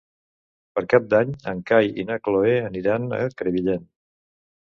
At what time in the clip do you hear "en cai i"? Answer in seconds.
1.51-2.07